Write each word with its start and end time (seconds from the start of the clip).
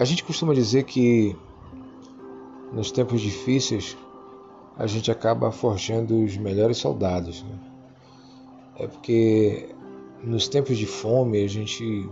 A 0.00 0.04
gente 0.06 0.24
costuma 0.24 0.54
dizer 0.54 0.84
que 0.84 1.36
nos 2.72 2.90
tempos 2.90 3.20
difíceis 3.20 3.98
a 4.78 4.86
gente 4.86 5.10
acaba 5.10 5.52
forjando 5.52 6.24
os 6.24 6.38
melhores 6.38 6.78
soldados. 6.78 7.42
Né? 7.42 7.58
É 8.78 8.86
porque 8.86 9.68
nos 10.24 10.48
tempos 10.48 10.78
de 10.78 10.86
fome 10.86 11.44
a 11.44 11.46
gente 11.46 12.08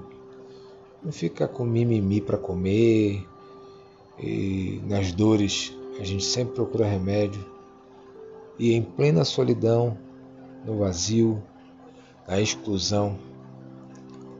não 1.02 1.10
fica 1.10 1.48
com 1.48 1.64
mimimi 1.64 2.20
para 2.20 2.36
comer 2.36 3.26
e 4.18 4.82
nas 4.86 5.10
dores 5.10 5.74
a 5.98 6.04
gente 6.04 6.26
sempre 6.26 6.56
procura 6.56 6.84
remédio 6.84 7.42
e 8.58 8.74
em 8.74 8.82
plena 8.82 9.24
solidão, 9.24 9.96
no 10.62 10.76
vazio, 10.76 11.42
na 12.26 12.38
exclusão, 12.38 13.18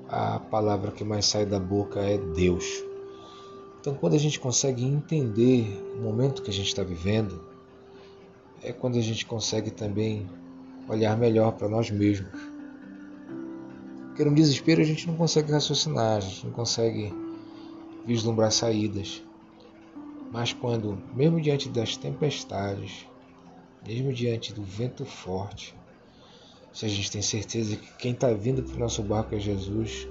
a 0.07 0.39
palavra 0.39 0.91
que 0.91 1.03
mais 1.03 1.25
sai 1.25 1.47
da 1.47 1.59
boca 1.59 2.01
é 2.01 2.19
Deus. 2.19 2.87
Então, 3.88 3.98
quando 3.98 4.12
a 4.12 4.19
gente 4.19 4.38
consegue 4.38 4.84
entender 4.84 5.83
o 5.97 6.02
momento 6.02 6.42
que 6.42 6.51
a 6.51 6.52
gente 6.52 6.66
está 6.66 6.83
vivendo, 6.83 7.42
é 8.62 8.70
quando 8.70 8.98
a 8.98 9.01
gente 9.01 9.24
consegue 9.24 9.70
também 9.70 10.28
olhar 10.87 11.16
melhor 11.16 11.52
para 11.52 11.70
nós 11.70 11.91
mesmos. 11.91 12.30
Porque 14.09 14.27
no 14.27 14.34
desespero 14.34 14.83
a 14.83 14.84
gente 14.84 15.06
não 15.06 15.16
consegue 15.16 15.51
raciocinar, 15.51 16.19
a 16.19 16.20
gente 16.20 16.45
não 16.45 16.52
consegue 16.52 17.14
vislumbrar 18.05 18.52
saídas. 18.52 19.23
Mas 20.30 20.52
quando, 20.52 20.98
mesmo 21.14 21.41
diante 21.41 21.70
das 21.70 21.97
tempestades, 21.97 23.06
mesmo 23.86 24.12
diante 24.12 24.52
do 24.52 24.62
vento 24.62 25.06
forte, 25.06 25.75
se 26.75 26.84
a 26.84 26.89
gente 26.91 27.11
tem 27.11 27.23
certeza 27.23 27.75
que 27.75 27.91
quem 27.97 28.12
está 28.12 28.34
vindo 28.34 28.62
para 28.62 28.77
o 28.77 28.80
nosso 28.80 29.02
barco 29.02 29.34
é 29.34 29.39
Jesus, 29.41 30.06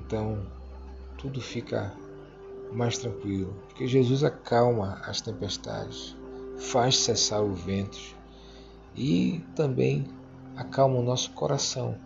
então 0.00 0.38
tudo 1.18 1.38
fica 1.38 1.92
mais 2.74 2.98
tranquilo, 2.98 3.54
porque 3.68 3.86
Jesus 3.86 4.24
acalma 4.24 5.00
as 5.06 5.20
tempestades, 5.20 6.16
faz 6.58 6.96
cessar 6.96 7.42
os 7.42 7.60
ventos 7.60 8.14
e 8.96 9.40
também 9.54 10.06
acalma 10.56 10.98
o 10.98 11.02
nosso 11.02 11.30
coração. 11.32 11.96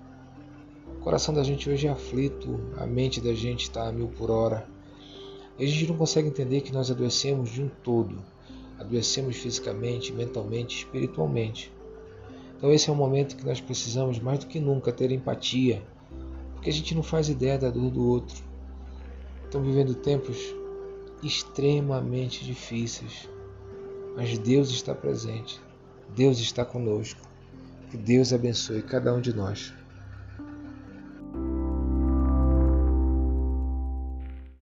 O 0.86 1.00
coração 1.00 1.34
da 1.34 1.42
gente 1.42 1.68
hoje 1.68 1.86
é 1.86 1.90
aflito, 1.90 2.60
a 2.76 2.86
mente 2.86 3.20
da 3.20 3.32
gente 3.32 3.62
está 3.62 3.88
a 3.88 3.92
mil 3.92 4.08
por 4.08 4.30
hora. 4.30 4.68
E 5.58 5.64
a 5.64 5.66
gente 5.66 5.86
não 5.88 5.96
consegue 5.96 6.28
entender 6.28 6.60
que 6.60 6.72
nós 6.72 6.90
adoecemos 6.90 7.50
de 7.50 7.62
um 7.62 7.68
todo. 7.68 8.22
Adoecemos 8.78 9.36
fisicamente, 9.36 10.12
mentalmente, 10.12 10.78
espiritualmente. 10.78 11.72
Então 12.56 12.72
esse 12.72 12.90
é 12.90 12.92
um 12.92 12.96
momento 12.96 13.36
que 13.36 13.46
nós 13.46 13.60
precisamos 13.60 14.18
mais 14.18 14.40
do 14.40 14.46
que 14.46 14.58
nunca 14.58 14.92
ter 14.92 15.10
empatia, 15.12 15.82
porque 16.54 16.70
a 16.70 16.72
gente 16.72 16.94
não 16.94 17.02
faz 17.02 17.28
ideia 17.28 17.56
da 17.56 17.70
dor 17.70 17.90
do 17.90 18.04
outro. 18.04 18.42
Estão 19.48 19.62
vivendo 19.62 19.94
tempos 19.94 20.54
extremamente 21.22 22.44
difíceis, 22.44 23.30
mas 24.14 24.36
Deus 24.36 24.68
está 24.68 24.94
presente, 24.94 25.58
Deus 26.14 26.38
está 26.38 26.66
conosco. 26.66 27.26
Que 27.90 27.96
Deus 27.96 28.34
abençoe 28.34 28.82
cada 28.82 29.14
um 29.14 29.22
de 29.22 29.34
nós. 29.34 29.72